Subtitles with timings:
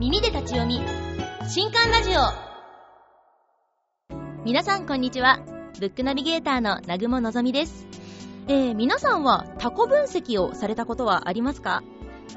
[0.00, 0.80] 耳で立ち読み。
[1.48, 2.14] 新刊ラジオ。
[4.44, 5.38] 皆さんこんにちは。
[5.78, 7.86] ブックナビゲーターの南雲のぞみです。
[8.48, 11.84] えー、皆さんはタコ分析をされたことはありますか？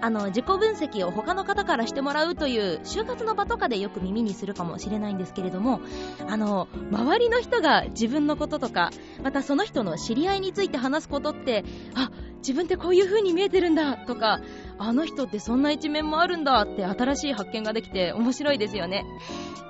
[0.02, 5.80] あの自己分析を他の方からしてもらうという就活の場とかでよく耳にするかもしれないんですけれども
[6.28, 8.92] あの周りの人が自分のこととか
[9.24, 11.64] またその人の知り合いについて話すことって
[11.96, 14.40] あ自分ってこういう風に見えてるんだとか
[14.78, 19.06] あの人ってそんな一面もあるんだって新しい発見ができて面白いですよね。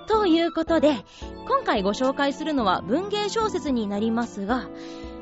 [0.07, 0.95] ということで
[1.47, 4.69] 今回ご紹介するのは文芸小説になりますが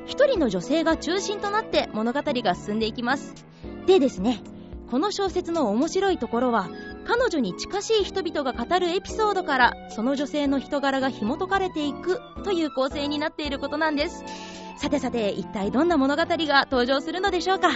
[0.06, 3.34] 一人の女性が中心となって物語が進んでいきます。
[3.88, 4.42] でですね
[4.90, 6.70] この小説の面白いところは
[7.06, 14.24] 彼女に近しい人々が語るエピソードからその女性の人柄が紐解かれていくという構成になっていることなんです。
[14.78, 17.70] さてさて一体どんな物語が登場するのでしょうか？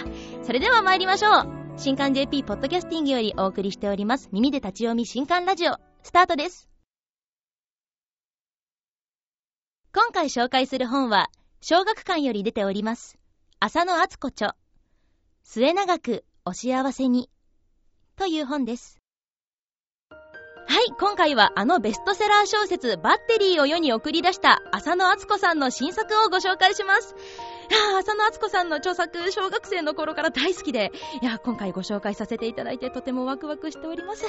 [0.43, 1.59] それでは参りましょう。
[1.77, 5.77] 新刊 JP ポッドキャスティングよりお送りしております耳で立ち読み新刊ラジオ。
[6.03, 6.69] スタートです。
[9.93, 11.29] 今回紹介する本は
[11.61, 13.17] 小学館より出ております
[13.59, 14.55] 浅野敦子著。
[15.43, 17.29] 末永くお幸せに。
[18.17, 18.98] という本です。
[20.71, 27.15] はい、今回はあのベストセラー小説バッテリーを世に送り出した浅野敦子さんの新作をご紹介します。
[27.71, 30.91] いや浅野敦子さんの著作、小学生の頃から大好きで、
[31.23, 34.25] いや今回ご紹介させていただいてとてもワクワクしております。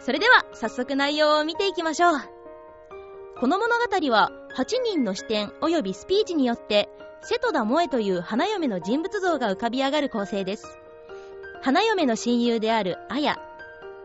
[0.00, 2.20] それでは、早速内容を見ていきましょう。
[3.38, 6.88] この物語は、8人の視点及びスピーチによって、
[7.20, 10.78] 瀬戸田萌という花嫁の人物像が浮かび上がる構成です。
[11.60, 13.36] 花嫁の親友である綾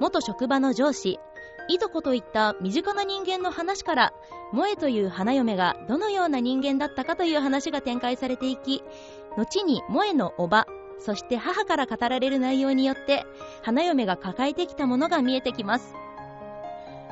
[0.02, 1.20] 元職場の上司
[1.68, 4.14] いとこといった身近な人間の話から
[4.52, 8.84] 萌えという花嫁がどのような人間だったかという話が展開されていき
[9.38, 10.68] 後に萌えの叔母
[11.00, 13.26] そして母から語られる内容によって
[13.64, 15.96] 花嫁が抱えてきたものが見えてきます。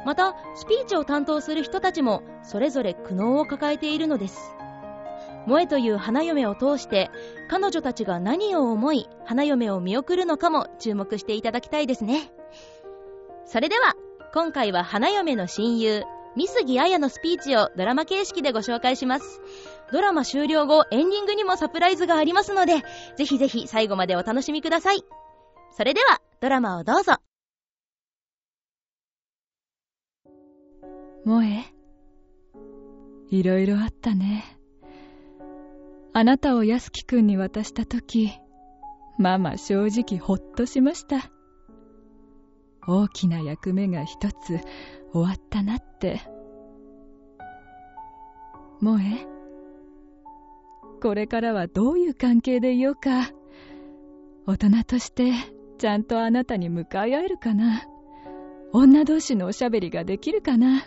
[0.05, 4.55] またスピーチを担当する人たちもそれぞれ苦悩を抱えているのです。
[5.45, 7.09] 萌えという花嫁を通して
[7.49, 12.31] 彼女たちが何を思い花嫁を見送るのかも注目していただきたいですね。
[13.45, 13.95] それでは
[14.31, 16.03] 今回は花嫁の親友
[16.35, 19.41] 三杉彩のスピーチをドラマ形式でご紹介します。
[19.91, 22.83] ドラマ終了後エンディングにもサプライズがありますので
[23.17, 25.03] ぜひぜひ最後までお楽しみください。
[25.71, 27.13] それではドラマをどうぞ。
[31.25, 31.65] 萌え
[33.31, 34.45] いろいろあったね。
[36.13, 38.31] あなたを安樹くんに渡したとき、
[39.17, 41.31] ママ正直ほっとしました。
[42.87, 44.59] 大きな役目が一つ
[45.11, 46.21] 終わったなって。
[48.81, 49.27] 萌え、
[51.01, 53.31] これからはどういう関係でいようか。
[54.45, 55.31] 大人として
[55.77, 57.83] ちゃんとあなたに向かい合えるかな。
[58.71, 60.83] 女同士のおしゃべりができるかな。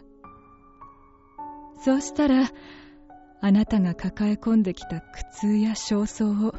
[1.84, 2.50] そうしたら、
[3.40, 6.54] あなたが抱え込んできた苦痛や焦燥を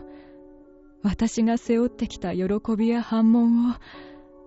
[1.01, 2.45] 私が背負ってきた喜
[2.77, 3.75] びや反問を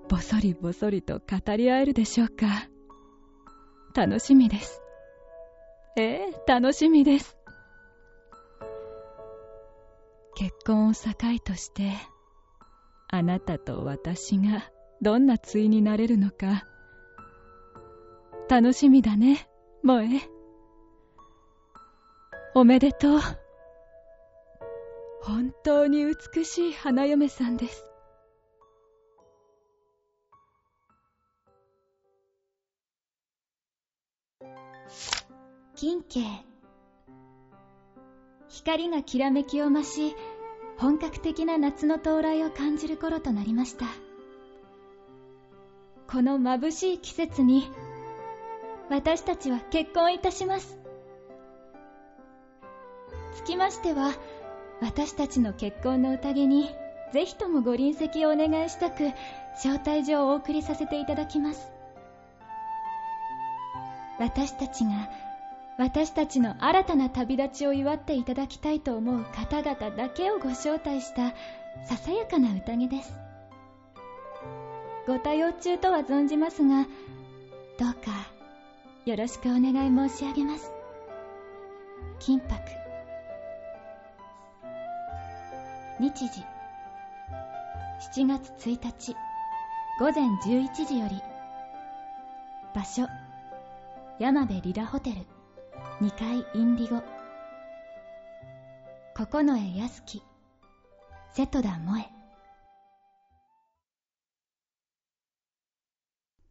[0.08, 2.68] ぼそりぼそりと語り合えるでしょうか。
[3.94, 4.80] 楽しみです。
[5.96, 7.36] ええ楽しみです。
[10.36, 11.00] 結婚を境
[11.44, 11.92] として
[13.08, 16.64] あなたと私がどんな対になれるのか。
[18.48, 19.48] 楽しみだね。
[19.82, 20.20] 萌え。
[22.54, 23.20] おめでとう。
[25.22, 27.84] 本当に美しい花嫁さんです。
[35.76, 36.24] 金慶
[38.48, 40.16] 光がきらめきを増し
[40.78, 43.84] 本格的な夏の到来を感じる頃となりました。
[46.08, 47.68] この眩しい季節に
[48.88, 50.78] 私たちは結婚いたします。
[53.34, 54.14] つきましては
[54.80, 56.70] 私たちの結婚の宴に
[57.12, 59.10] ぜひともご臨席をお願いしたく
[59.56, 61.70] 招待状をお送りさせていただきます。
[64.18, 65.10] 私たちが
[65.78, 71.34] 私たちの新たな旅立ちを祝っていただきたいと思う方々だけをご招待した
[71.86, 73.12] ささやかな宴です。
[75.06, 76.84] ご多用中とは存じますが
[77.78, 78.36] どうか
[79.04, 80.72] よろしくお願い申し上げます。
[82.18, 82.54] 金箔。
[86.00, 86.42] 日時。
[88.14, 89.16] 7月1日。
[90.00, 91.22] 午前11時より。
[92.74, 93.06] 場所。
[94.18, 95.35] 山辺リラホテル。
[96.02, 97.02] 2階インディゴ
[99.14, 100.22] 九重康樹
[101.32, 102.06] 瀬戸田萌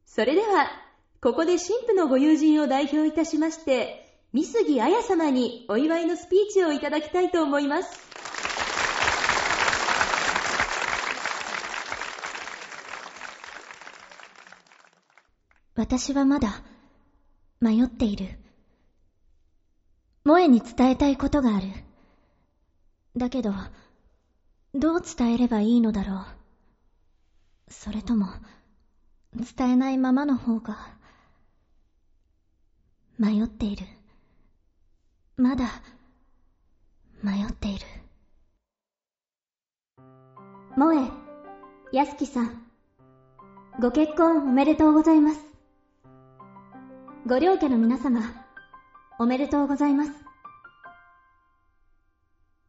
[0.08, 0.72] それでは、
[1.22, 8.00] ここで神父のご友人を代表いたしまして、三杉彩様にお祝いのスピーチをいただきたいと思います。
[15.76, 16.64] 私はまだ
[17.62, 18.45] 迷っている。
[20.26, 21.68] 萌えに伝えたいことがある。
[23.16, 23.54] だけど、
[24.74, 26.26] どう伝えればいいのだろう。
[27.70, 28.26] それとも、
[29.56, 30.78] 伝えないままの方が、
[33.20, 33.86] 迷っている。
[35.38, 35.66] まだ、
[37.22, 37.86] 迷っている。
[40.74, 41.08] 萌え、
[41.96, 42.66] 安木さん、
[43.80, 45.40] ご結婚おめでとうございます。
[47.28, 48.45] ご両家の皆様、
[49.18, 50.12] おめでとうございます。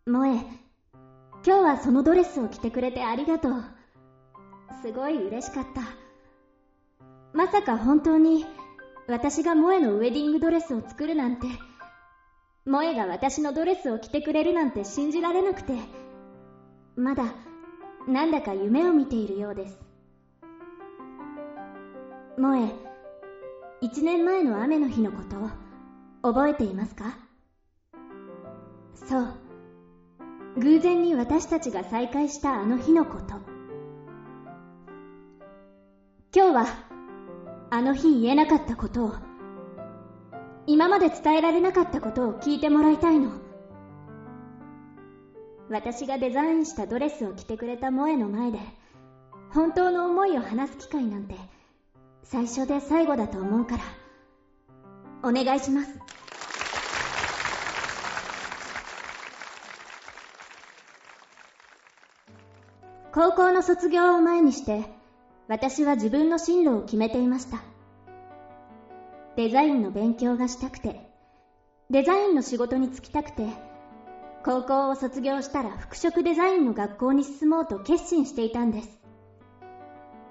[0.06, 0.38] 萌え、
[1.44, 3.64] 今日はそのドレスを着てくれてありがとう。
[4.80, 5.80] すごい嬉しかった。
[7.32, 8.46] まさか本当に
[9.08, 11.48] 私が萌えのウェディングドレスを作るなんて、
[12.64, 15.72] 萌えが私のドレスを着てくれるなんて信じられなくて、
[16.94, 17.24] まだ
[18.06, 19.80] なんだか夢を見ているようです。
[22.36, 22.72] 萌え、
[23.80, 25.65] 一年前の雨の日のことを
[26.26, 27.16] 覚えていますか？
[28.96, 29.26] そう。
[30.58, 33.36] 偶然に私たちが再会したあの日のこと。
[36.34, 36.66] 今日は
[37.70, 39.14] あの日言えなかったことを、
[40.66, 43.30] 今まで伝えられなかったことを聞いてもらいたいの。
[45.70, 48.58] 私がデザインしたドレスを着てくれた萌の前で、
[49.54, 51.36] 本当の思いを話す機会なんて、
[52.24, 53.84] 最初で最後だと思うから、
[55.22, 55.98] お願いします。
[63.12, 64.84] 高校の卒業を前にして、
[65.48, 67.62] 私は自分の進路を決めていました。
[69.36, 71.00] デザインの勉強がしたくて、
[71.88, 73.48] デザインの仕事に就きたくて、
[74.44, 79.00] 高校を卒業したら服飾デザインの学校に進もうと決心していたんです。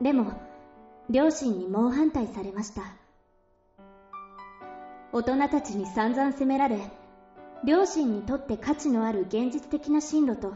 [0.01, 0.33] でも、
[1.09, 3.04] 両親に猛反対されました。
[5.15, 6.77] 大人たちに散々責められ、
[7.63, 10.51] 両親にとって価値のある現実的な進路と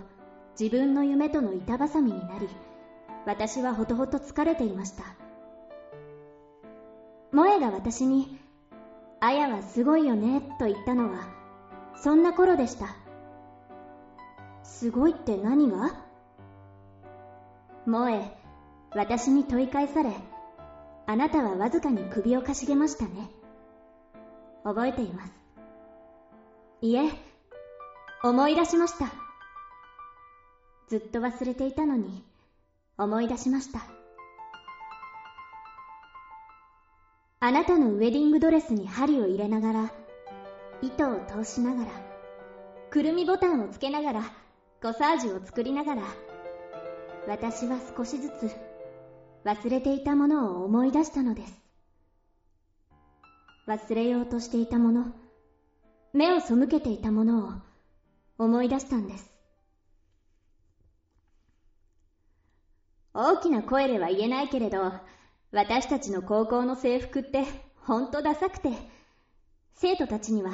[0.59, 2.49] 自分の夢との板挟みになり、
[3.25, 5.03] 私はほとほと疲れていました。
[7.31, 8.37] 萌が私に、
[9.21, 11.29] あやはすごいよね、と言ったのは、
[11.95, 12.97] そんな頃でした。
[14.63, 15.93] すごいって何が？
[17.85, 18.29] 萌え、
[18.93, 20.11] 私に問い返され、
[21.05, 23.29] あなたはわずかに首をかしげましたね。
[24.69, 25.33] 覚えています。
[26.81, 27.09] いえ、
[28.23, 29.07] 思い出しました。
[30.87, 32.23] ずっと忘れていたのに、
[32.95, 33.79] 思い出しました。
[37.39, 39.91] あなたのウェディングドレスに針を入れながら、
[40.83, 41.91] 糸を通しながら、
[42.91, 44.21] くるみボタンをつけながら、
[44.83, 46.03] コサージュを作りながら、
[47.27, 48.51] 私は少しずつ
[49.45, 51.68] 忘れていたものを思い出したのです。
[53.69, 55.05] 忘れようとしていたもの、
[56.11, 57.49] 目を背けていたもの
[58.39, 59.31] を思い出したんです。
[63.13, 64.91] 大きな声では言えないけれど、
[65.51, 67.45] 私たちの高校の制服って
[67.75, 68.71] ほんとダサくて、
[69.75, 70.51] 生徒たちには、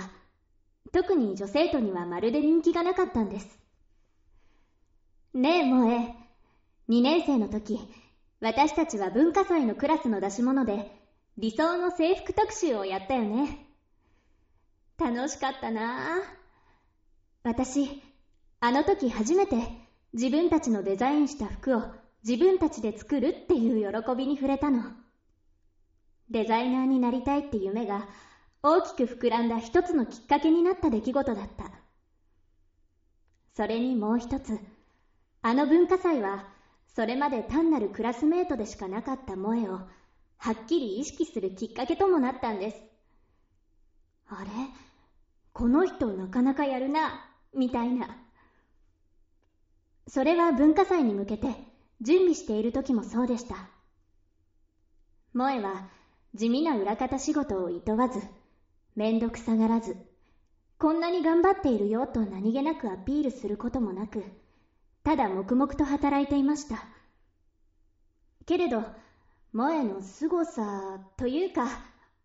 [0.91, 3.61] 特に女生徒にはまるで人気がなかったんです。
[5.33, 6.13] ねえ、萌え。
[6.89, 7.79] 2年生の時、
[8.41, 11.04] 私たちは文化祭のクラスの出し物で、
[11.37, 13.67] 理想の制服特集をやったよね。
[14.97, 16.21] 楽しかったなぁ。
[17.43, 18.01] 私、
[18.61, 19.57] あの時初めて
[20.13, 21.83] 自分たちのデザインした服を
[22.25, 24.83] 自分たちで作るっていう喜びに触れたの。
[26.29, 28.07] デザイナーになりたいって夢が
[28.63, 31.69] 大きく膨らんだ一つのきっかけになった出来事だった。
[33.53, 34.57] それにもう一つ、
[35.41, 36.47] あの文化祭は
[36.87, 39.81] それまで単なるクラスメートでしかなかった萌えを
[40.37, 42.83] はっきり意識するきっかけともなったんです。
[44.27, 44.49] あれ？
[45.53, 47.13] この人なかなかやるな、
[47.53, 48.07] みたいな。
[50.07, 51.47] それは文化祭に向けて
[52.01, 53.69] 準備している時もそうでした。
[55.33, 55.85] 萌えは
[56.33, 58.21] 地味な裏方仕事を厭わず、
[58.95, 59.97] めんどくさがらず、
[60.77, 64.25] こんなに頑張っているよと何気なくアピールすることもなく、
[65.03, 66.89] ただ黙々と働いていました。
[68.45, 68.83] けれど、
[69.55, 71.67] 萌えの凄さというか、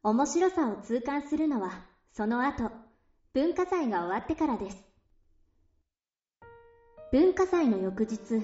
[0.03, 1.71] 面白さを痛感するのは、
[2.13, 2.71] その後、
[3.33, 4.77] 文化祭が終わってからです。
[7.13, 8.43] 文化祭の翌日、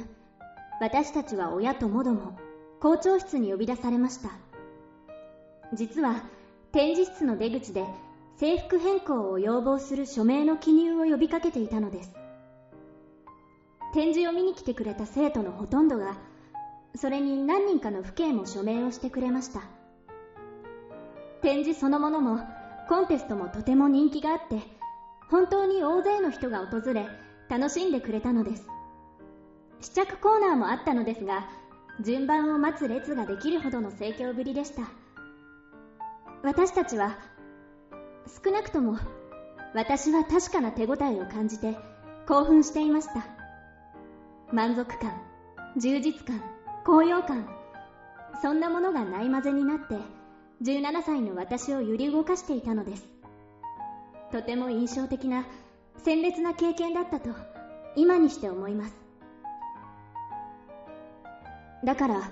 [0.78, 2.36] 私たちは親ともども
[2.80, 4.30] 校長室に呼び出されました
[5.72, 6.22] 実は
[6.72, 7.84] 展示室の出口で
[8.36, 12.12] 制服変更を要望する署名の記入を呼びかけていたのです
[13.94, 16.18] 展示を見に来てくれた生徒のほとんどが
[16.96, 19.62] それに何人かの父兄も署名をしてくれました。
[21.42, 22.40] 展示そのものも
[22.88, 24.60] コンテストもとても人気があって
[25.30, 27.08] 本当に大勢の人が訪れ
[27.48, 28.66] 楽しんでくれたのです。
[29.80, 31.46] 試着コーナーもあったのですが
[32.00, 34.90] 順番を待つ列ができるほどの盛況ぶりでした。
[36.42, 37.18] 私たちは
[38.44, 38.96] 少なくとも
[39.74, 41.76] 私は確かな手応えを感じて
[42.26, 43.26] 興奮していました。
[44.52, 45.20] 満足感
[45.76, 46.55] 充実感
[46.86, 47.48] 高揚感。
[48.40, 49.96] そんなものがないまぜになって
[50.62, 53.10] 17歳の私を揺り動かしていたのです。
[54.30, 55.46] とても印象的な
[56.04, 57.30] 鮮烈な経験だったと
[57.96, 58.94] 今にして思います。
[61.82, 62.30] だから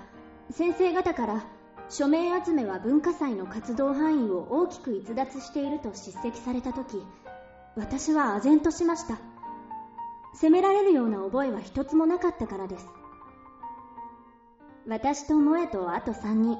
[0.51, 1.45] 先生方から
[1.89, 7.05] 署名集めは文化祭の活動範囲を大きく逸脱していると叱責された時
[7.75, 9.17] 私は唖然としました。
[10.33, 12.85] 責められるような覚えは一つもなかったからです。
[14.87, 16.57] 私と萌とあと3人。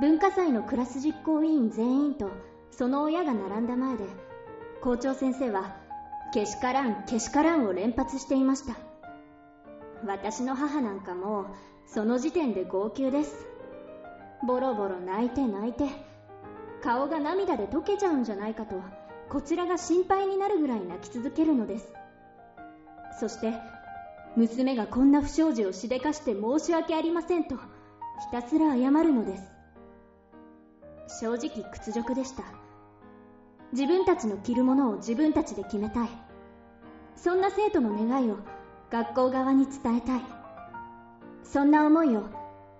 [0.00, 2.30] 文化祭のクラス実行委員全員と
[2.72, 4.04] その親が並んだ前で
[4.82, 5.76] 校長先生は
[6.34, 8.76] けしからんけしからんを連発していました。
[10.04, 11.46] 私の母なんかもう
[11.86, 13.46] その時点で号泣です。
[14.46, 15.84] ボロボロ泣いて泣いて
[16.82, 18.74] 顔が涙で溶けちゃうんじゃないかと
[19.28, 21.92] こちらが心配になるぐらい泣き続けるのです。
[23.20, 23.54] そして
[24.36, 27.62] 娘がこんな不祥事をしでかして申し訳ありませんとひ
[28.30, 29.42] たすら謝るのです。
[31.20, 32.44] 正直屈辱でした。
[33.72, 36.08] 自分たちの着るものを自分たちで決めたい。
[37.14, 38.36] そんな生徒の願いを
[38.90, 40.20] 学校側に伝えたい。
[41.42, 42.24] そんな思いを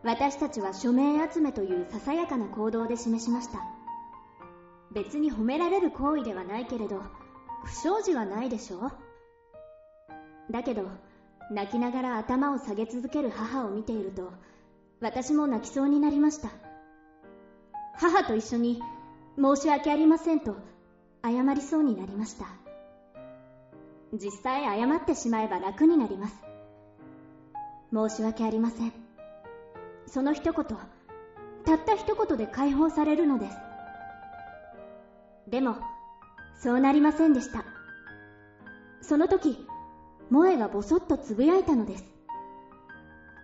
[0.03, 3.61] 私たちは署名集めというささやかな行動で示しました。
[4.93, 7.03] 別に褒められる行為ではないけれど
[7.65, 8.93] 不祥事はないでしょう。
[10.51, 10.85] だけど
[11.51, 14.33] 泣きながら頭を下げ続ける母を見ていると
[15.01, 16.51] 私も泣きそうになりました。
[17.99, 18.83] 母と一緒に
[19.39, 20.57] 申し訳ありませんと
[21.23, 22.47] 謝りそうになりました。
[24.13, 26.35] 実際謝ってしまえば楽になります。
[27.93, 28.93] 申し訳ありません。
[30.07, 30.65] その一言
[31.65, 33.57] たった一言で解放されるのです。
[35.49, 35.77] でも
[36.61, 37.65] そうなりませんでした。
[39.01, 39.67] その時
[40.31, 42.05] 萌えがぼそっとつぶやいたのです。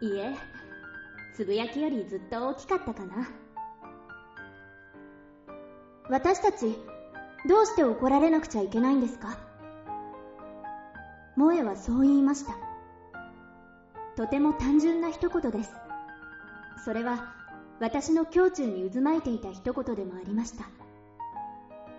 [0.00, 0.34] いえ
[1.36, 3.28] つぶやきよりずっと大きかったかな。
[6.10, 6.76] 私たち
[7.48, 9.38] どうして怒られなくちゃいけないんですか？
[11.36, 12.56] 萌えはそう言いました。
[14.16, 15.72] とても単純な一言です。
[16.84, 17.24] それは
[17.80, 20.68] 私の胸中に渦巻いていた一言でもありました。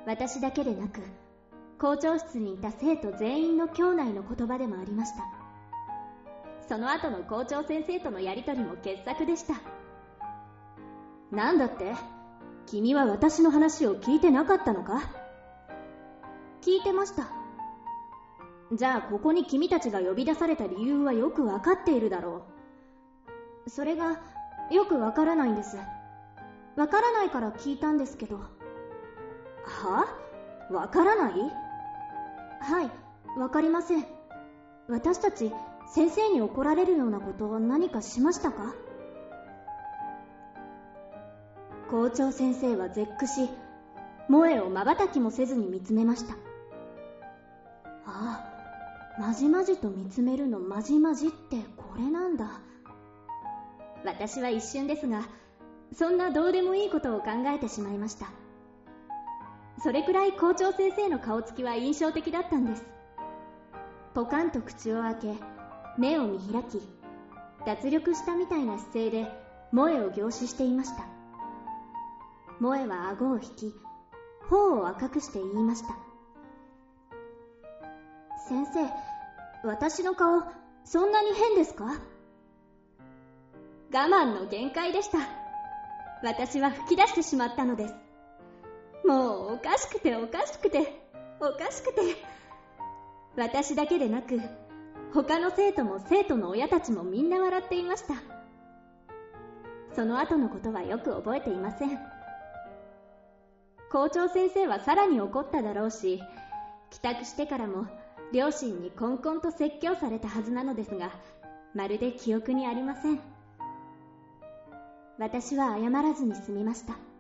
[0.06, 1.02] 私だけでなく
[1.80, 5.24] 校長室にいた生徒全員の兄弟の言葉でもありました。
[6.68, 9.62] その後の校長先生とのやりとりも傑作でした。
[11.32, 11.94] なんだって？
[12.66, 15.02] 君は私の話を聞いてなかったのか？
[16.62, 17.28] 聞いてました。
[18.72, 22.44] じゃあここに君たちが呼び出された理由はよくわかっているだろ
[23.66, 23.70] う。
[23.70, 24.22] それが
[24.72, 25.78] よくわからないんです。
[26.78, 28.40] わからないから聞いたんですけど。
[29.64, 30.06] は？
[30.72, 31.34] わからない？
[32.64, 32.92] はい
[33.38, 34.06] わかりません。
[34.88, 35.52] 私たち
[35.94, 38.74] 先生に怒られるようなことを何かしましたか？
[41.92, 43.50] 校長先生は絶句し
[44.28, 46.36] 萌えを瞬きもせずに見つめました。
[48.06, 48.42] あ
[49.18, 52.62] あまじまじと見つめるのまじまじってこれなんだ。
[54.06, 55.24] 私は一瞬ですが
[55.94, 58.28] そんなどうでもいいことを考えてしまいました。
[59.82, 62.86] それくらい校長先生の顔つきは印象的だったんです。
[64.14, 65.34] ポカンと口を開け
[65.98, 66.82] 目を見開き
[67.66, 69.32] 脱力したみたいな姿勢で
[69.72, 71.06] 萌えを凝視していました。
[72.60, 73.74] 萌えは顎を引き
[74.50, 75.96] 頬を赤くして言いました。
[78.48, 78.88] 先生
[79.68, 80.44] 私の顔
[80.84, 81.86] そんなに変ですか？
[83.92, 85.18] 我慢の限界でした。
[86.24, 87.96] 私は吹き出してしまったのです。
[89.06, 91.02] もうおかしくておかしくて
[91.40, 92.02] おかしくて。
[93.36, 94.40] 私だけでなく
[95.14, 98.14] 他の生徒も生徒の親たちもみんな笑っていました。
[99.96, 102.00] その後のことはよく覚えていません。
[103.92, 106.22] 校長先生はさらに怒っただろうし
[106.90, 107.88] 帰宅してからも
[108.32, 111.12] 両親にこんこんと説教されたはずなのですが
[111.76, 113.20] まるで記憶にありません。
[115.20, 117.13] 私は謝らずに済みました。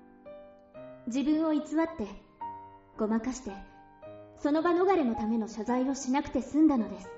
[1.07, 1.63] 自分を偽っ
[1.97, 2.07] て
[2.97, 3.51] ごまかして
[4.41, 7.09] その場逃れのための謝罪をしなくて済んだのです。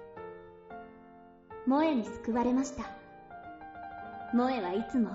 [1.66, 2.84] 萌えに救われました。
[4.32, 5.10] 萌えはいつも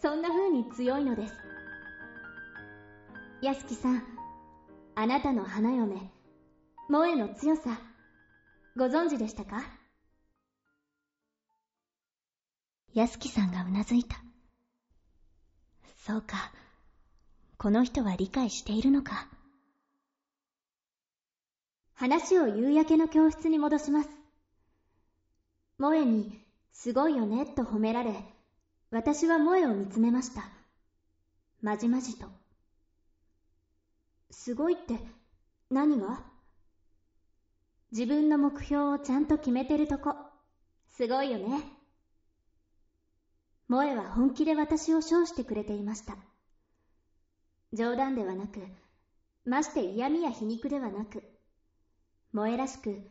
[0.00, 1.34] そんな風に強いのです。
[3.40, 4.02] 安木さん
[4.94, 6.10] あなたの花嫁
[6.88, 7.80] 萌えの強さ
[8.76, 9.62] ご存知でしたか？
[12.94, 14.16] 安木さんがうなずいた。
[15.96, 16.52] そうか。
[17.62, 19.28] この人は理解しているのか？
[21.94, 24.08] 話を夕焼けの教室に戻します。
[25.78, 26.40] 萌えに
[26.72, 28.16] すごいよねと褒められ
[28.90, 30.42] 私は萌えを見つめました。
[31.60, 32.26] まじまじと。
[34.32, 34.98] すごいって
[35.70, 36.18] 何が？
[37.92, 40.16] 自分の目標をちゃんと決めてるとこ。
[40.96, 41.62] すごいよね。
[43.68, 46.16] 萌えは本気で私を称してくれていました。
[47.72, 48.60] 冗談ではなく
[49.44, 51.22] まして嫌味や皮肉ではなく
[52.32, 53.02] 萌えらしく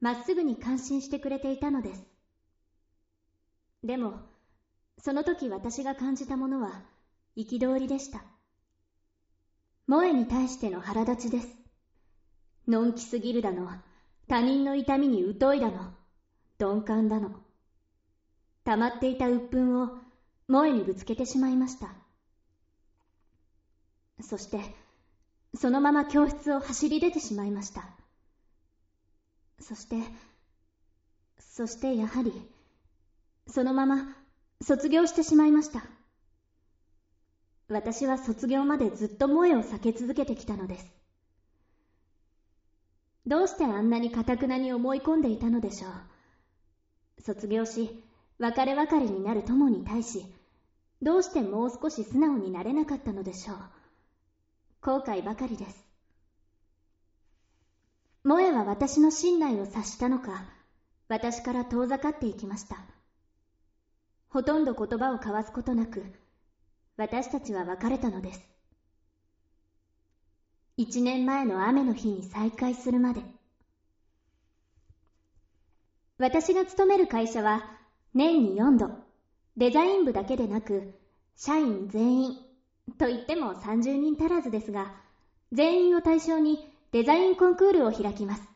[0.00, 2.06] まっすぐに感心してくれていたのです。
[3.82, 4.20] でも
[4.98, 6.84] その時私が感じたものは
[7.36, 8.26] 憤りでした。
[9.88, 11.58] 萌えに対しての腹立ちです。
[12.68, 13.70] のんきすぎるだの
[14.28, 15.92] 他人の痛みに疎いだの
[16.58, 17.32] 鈍感だの。
[18.64, 19.90] 溜まっていた鬱憤を
[20.46, 21.99] 萌えにぶつけてしまいました。
[24.22, 24.60] そして
[25.54, 27.90] そのまま教室を走り出てしまいました。
[29.58, 30.02] そして
[31.38, 32.32] そしてやはり
[33.46, 34.06] そのまま
[34.62, 35.90] 卒業してしまいました。
[37.68, 40.92] 私は卒業までずっと萌えを避け続けてきたのです。
[43.26, 47.22] どうしてあんなにかたくなに思い込んでいたのでしょう。
[47.22, 47.90] 卒業し
[48.38, 50.26] 別れ別れになる友に対し
[51.02, 53.58] どうしてもう少し素直になれなかったのでしょう。
[54.82, 55.84] 後悔ばかりです。
[58.24, 60.44] 萌えは私の信頼を察したのか
[61.08, 62.76] 私から遠ざかっていきました。
[64.28, 66.04] ほとんど言葉を交わすことなく
[66.96, 68.40] 私たちは別れたのです。
[70.76, 73.22] 一年前の雨の日に再会するまで
[76.16, 77.70] 私が勤める会社は
[78.14, 78.90] 年に4度
[79.58, 80.94] デザイン部だけでなく
[81.36, 82.49] 社員全員
[82.92, 84.92] と言っても30人足らずですが
[85.52, 86.60] 全員を対象に
[86.92, 88.50] デザインコンクールを開きます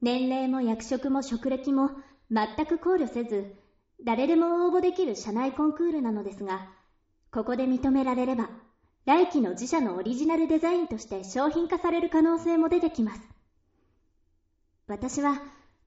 [0.00, 1.90] 年齢も役職も職歴も
[2.30, 3.46] 全く考慮せず
[4.04, 6.64] 誰でも応募できる社内コンクールなのですが、
[7.30, 8.50] ここで認められれば、
[9.06, 13.28] 来期の自社のオリジナルデザインとして商品化される可能性も出てきます。
[14.86, 15.42] 私は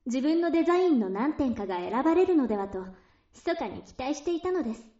[0.05, 2.87] 自分のデザインの何点かが選ばれるのではと、
[3.33, 4.98] 密かに期待していたのです。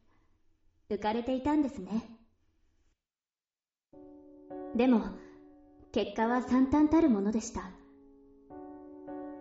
[0.90, 2.10] 浮かれていたんですね。
[4.76, 5.02] でも、
[5.92, 7.72] 結果は惨憺たるものでした。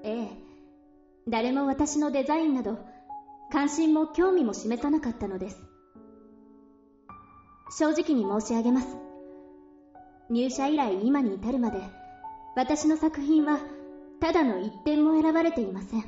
[0.02, 0.28] ええ、
[1.26, 2.78] 誰も私のデザインなど、
[3.50, 5.56] 関心も興味も示さなかったのです
[7.78, 8.96] 正直に申し上げます
[10.30, 11.80] 入社以来今に至るまで
[12.56, 13.60] 私の作品は
[14.20, 16.02] ただの一点も選ばれていません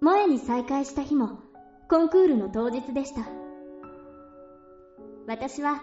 [0.00, 1.30] 萌えに再会した日も
[1.92, 3.20] コンクールの当日でした。
[5.26, 5.82] 私は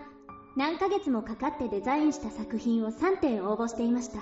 [0.57, 4.17] 何ヶ月もかかってデザインした作品を3点応募していました。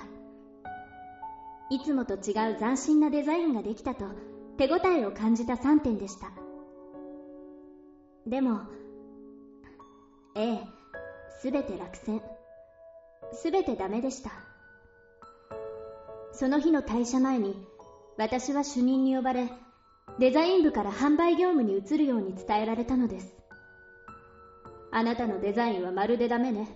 [1.70, 4.04] いつもと違う斬新なデザインができたと
[4.58, 6.30] 手応えを感じた3点でした。
[8.26, 8.60] でも
[10.36, 10.64] ええ
[11.40, 12.20] すべて落選。
[13.32, 14.32] すべてダメでした。
[16.32, 17.56] その日の退社前に
[18.18, 19.50] 私は主任に呼ばれ
[20.18, 23.36] デザイン部から販売業務に移るように伝えられたのです
[24.90, 26.68] あなたのデザインはまるでダメね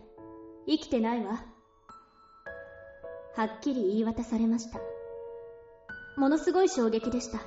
[0.66, 1.44] 生きてないわ
[3.34, 4.78] はっきり言い渡されました。
[6.18, 7.40] ものすごい衝撃でした。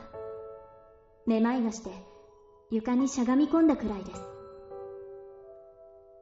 [1.28, 1.92] めまいがして
[2.72, 4.22] 床にしゃがみ込んだくらいです。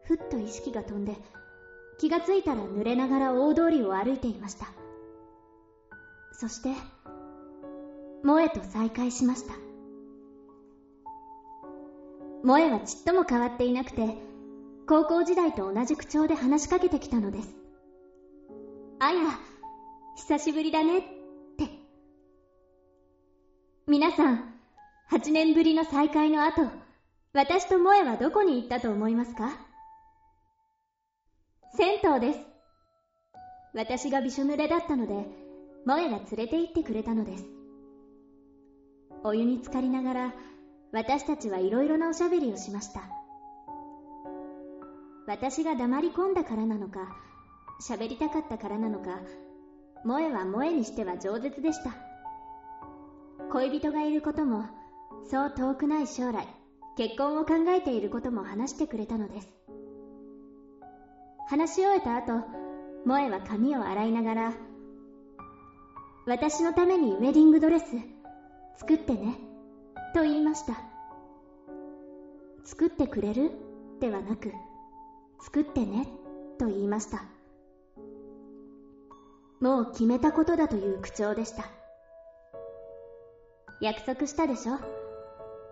[0.03, 1.15] ふっと意識が飛んで
[1.97, 4.73] 気がついたら濡れながら大通りを歩いていました。
[6.33, 6.69] そして、
[8.23, 9.53] 萌えと再会しました。
[12.41, 14.15] 萌えはちっとも変わっていなくて、
[14.87, 17.55] 高校時代と同じ口調で話しかけてきたのです。
[18.99, 19.23] あや、
[20.15, 21.01] 久しぶりだねっ
[21.57, 21.69] て。
[23.87, 24.41] 皆さん、
[25.11, 26.71] 8年ぶりの再会の後、
[27.33, 29.49] 私と萌えはどこに行ったと思いますか？
[31.75, 32.39] 銭湯です。
[33.73, 35.27] 私がびしょ濡れだったので、
[35.85, 37.62] 萌えが連れて行ってくれたのです。
[39.23, 40.33] お湯に浸かりながら、
[40.91, 43.01] 私たちはいろいろなおしゃべりをしました。
[45.25, 47.15] 私が黙り込んだからなのか
[47.81, 49.21] 喋りたかったからなのか
[50.03, 51.95] 萌えは萌えにしては饒舌でした
[53.51, 54.65] 恋人がいることも
[55.29, 56.47] そう遠くない将来
[56.97, 59.47] 結婚を考えていることも話してくれたのです
[61.47, 62.43] 話し終えた後
[63.05, 64.53] 萌えは髪を洗いながら
[66.25, 67.85] 私のためにウェディングドレス
[68.77, 69.37] 作ってね。
[70.13, 70.73] と言いました。
[72.65, 73.51] 作ってくれる？
[73.99, 74.51] ではなく
[75.41, 76.07] 作ってね。
[76.59, 77.23] と言いました。
[79.59, 81.65] もう決めたことだという口調でした。
[83.81, 84.73] 約束したでしょ？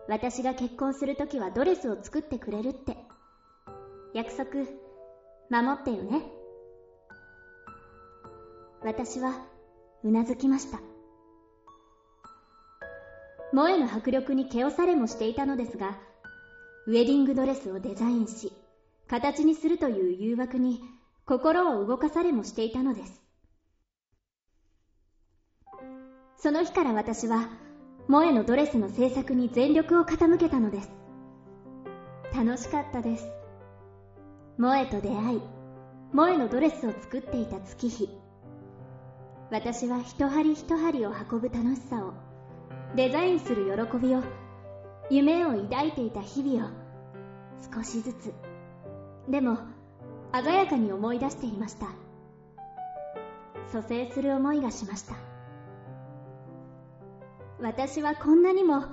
[0.08, 2.98] 私が結婚するときはドレスを作ってくれるって。
[4.14, 4.50] 約束
[5.50, 6.24] 守ってよね。
[8.84, 9.46] 私は
[10.04, 10.80] うなずきました。
[13.54, 15.98] 萌えの迫力に毛をされもしていたのですが
[16.88, 18.54] ウェディングドレスをデザインし
[19.08, 20.82] 形にするという誘惑に
[21.26, 23.22] 心を動かされもしていたのです。
[26.38, 27.50] その日から私は
[28.08, 30.92] 萌えのドレスの制作に全力を傾けたのです。
[32.36, 33.30] 楽しかったです。
[34.58, 35.42] 萌えと出会い
[36.12, 38.10] 萌えのドレスを作っていた月日。
[39.52, 42.31] 私は一針一針を運ぶ楽しさを
[42.96, 44.22] デザインする喜びを
[45.10, 46.70] 夢を抱いていた日々を
[47.74, 48.34] 少しずつ。
[49.30, 49.58] でも
[50.34, 51.88] 鮮やかに思い出していました。
[53.72, 55.16] 蘇生する思いがしました。
[57.62, 58.84] 私はこんなにも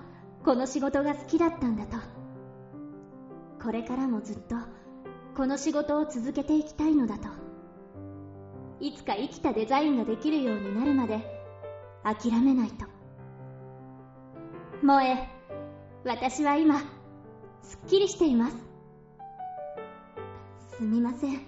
[0.45, 1.97] この仕事が好きだったんだと。
[3.61, 4.55] これからもずっと
[5.37, 7.29] この仕事を続けていきたいのだと。
[8.79, 11.19] いつか生きたデザインができるようになるまで
[12.05, 12.98] 諦めないと。
[14.83, 15.29] 萌え
[16.05, 16.81] 私は今
[17.63, 18.57] すっきりしています。
[20.77, 21.41] すみません。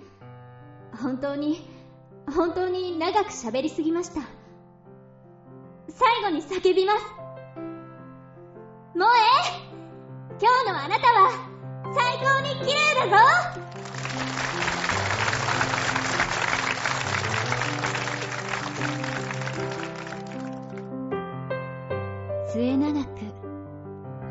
[1.00, 1.60] 本当に
[2.34, 4.22] 本当に長く喋りすぎました。
[5.88, 7.04] 最後に叫びます。
[8.94, 9.70] 萌え。
[10.40, 11.30] 今日のあなたは
[11.94, 13.18] 最高に綺麗だ
[13.54, 13.60] ぞ。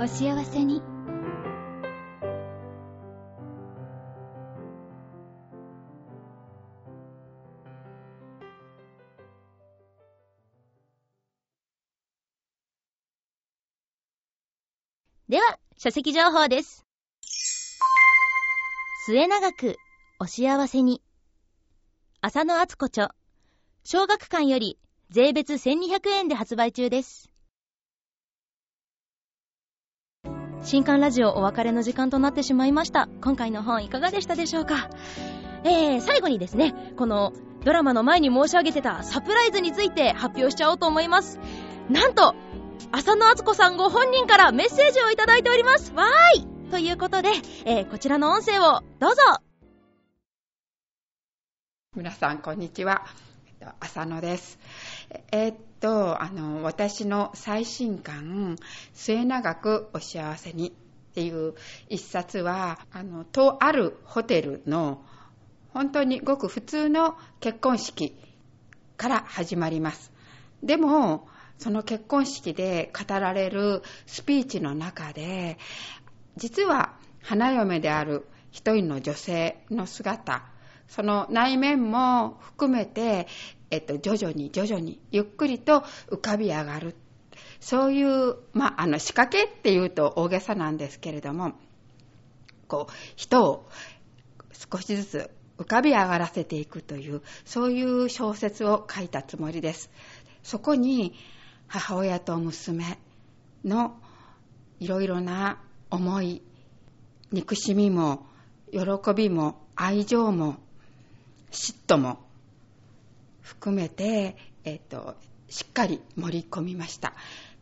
[0.02, 0.82] お幸せに
[15.28, 16.86] では、書籍情報です。
[19.06, 19.76] 末永く、
[20.22, 21.02] お幸せに。
[22.22, 23.14] 浅野敦子著。
[23.84, 27.30] 小学館より、税別1200円で発売中です。
[30.62, 33.08] 新刊ラジオお別れの時間となってしまいました。
[33.22, 34.90] 今回の本いかがでしたでしょうか？
[35.64, 41.40] えー、最後にですね、このドラマの前に申し上げてたサプライズについて発表しちゃおうと思います。
[41.90, 42.36] なんと、
[42.92, 45.94] 浅野敦子さんご本人からメッセージをいただいております。
[45.94, 47.30] わーいということで、
[47.66, 49.22] えーこちらの音声をどうぞ
[51.96, 53.06] 皆さんこんにちは
[53.80, 54.60] 浅野です
[55.32, 58.58] えーっとあの私の最新刊
[58.94, 60.70] 「末永くお幸せに」
[61.12, 61.56] っていう
[61.90, 65.04] 一冊はあのとあるホテルの
[65.74, 68.16] 本当にごく普通の結婚式
[68.98, 70.12] から始まります。
[70.64, 75.58] でもその結婚式で語られるスピーチの中で
[76.38, 80.44] 実は花嫁である一人の女性の姿
[80.90, 83.28] その内面も含めて、
[83.72, 86.96] えっと、徐々に徐々にゆっくりと浮かび上がる。
[87.62, 91.54] そういう、まあ、あの仕掛けっていうと大げさなんですけれども
[92.68, 93.70] こう人を
[94.72, 99.90] 少しずつ浮かび上がらせていくというそういう小説を書いたつもりです。
[100.42, 101.14] そこに
[101.68, 102.98] 母親と娘
[103.66, 104.00] の
[104.80, 106.42] いろいろな思い
[107.32, 108.26] 憎しみも
[108.72, 108.80] 喜
[109.14, 110.58] びも愛情も
[111.52, 112.20] 嫉妬も
[113.42, 115.16] 含めて、えっと、
[115.50, 117.14] しっかり盛り込みました。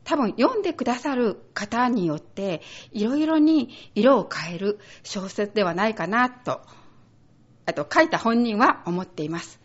[0.03, 2.61] 多分読んでくださる方によって
[2.93, 6.61] いろいろに色を変える小説ではないかなと
[7.65, 9.59] あと書いた本人は思っています。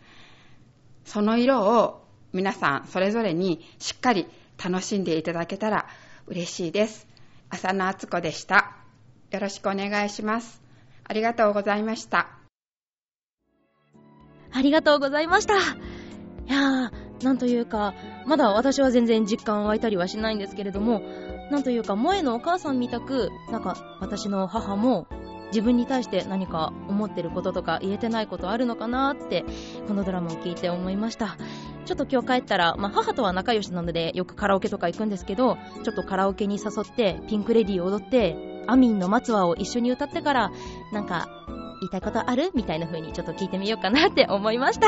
[1.05, 4.27] その色を皆さんそれぞれにしっかり
[4.61, 5.87] 楽しんでいただけたら
[6.27, 7.07] 嬉しいです。
[7.49, 8.75] 浅野敦子でした。
[9.31, 10.61] よろしくお願いします。
[11.05, 12.42] ありがとうございました。
[14.53, 15.55] ありがとうございました。
[15.55, 15.57] い
[16.47, 17.93] やー、なんというか、
[18.25, 21.01] まだ私は全然実感湧いたりはしないんですけれども、
[21.51, 25.07] なんというか、萌えのお母さんみたく、なんか私の母も
[25.53, 29.45] 自分に対して何か思ってることとか言えてないことあるのかなって
[29.87, 31.37] このドラマを聞いて思いました
[31.85, 38.35] ちょっと今日帰ったら、まあ、母とは仲良しなのでよくカラオケとか行くんですけどちょっとカラオケに誘ってピンクレディーを踊って
[38.65, 40.51] アミンの松葉を一緒に歌ってから
[40.91, 41.27] なんか
[41.83, 42.51] 言いたいことある？
[42.55, 44.87] みたいな風にちょっと聞いてみようかなって思いました。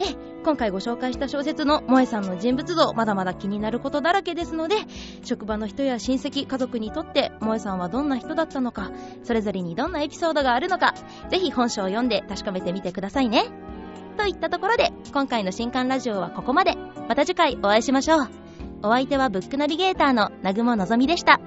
[0.00, 0.14] え
[0.44, 4.76] 今回ご紹介した小説の萌さんの人物像まだまだ気になることだらけですので
[5.22, 8.90] 職場の人や親戚家族にとって萌さんはどんな人だったのか
[9.22, 10.94] それぞれにどんなエピソードがあるのか
[11.30, 13.44] ぜひ本書を読んで確かめてみてくださいね。
[14.18, 16.76] といったところで今回の新刊ラジオはここまで。
[17.08, 18.28] また次回お会いしましょう。
[18.82, 21.40] お相手はブックナビゲーターの南雲のぞみでした。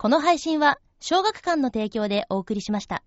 [0.00, 3.04] この配信は小学館の提供でお送りしました。